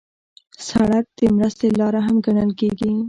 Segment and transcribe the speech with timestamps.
[0.67, 2.91] سړک د مرستې لاره هم ګڼل کېږي.